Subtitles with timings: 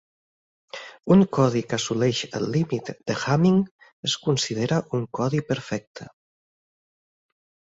[1.15, 3.61] Un codi que assoleix el límit de Hamming
[4.11, 6.09] es considera un codi perfecte.